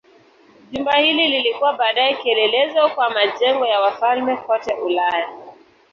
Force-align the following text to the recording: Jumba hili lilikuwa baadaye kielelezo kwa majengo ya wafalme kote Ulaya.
Jumba 0.71 0.97
hili 0.97 1.27
lilikuwa 1.27 1.73
baadaye 1.73 2.15
kielelezo 2.15 2.89
kwa 2.89 3.09
majengo 3.09 3.65
ya 3.65 3.79
wafalme 3.81 4.37
kote 4.37 4.73
Ulaya. 4.73 5.29